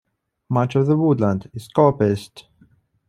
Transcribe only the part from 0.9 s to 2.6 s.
woodland is coppiced.